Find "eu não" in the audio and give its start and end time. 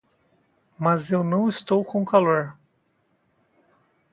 1.11-1.47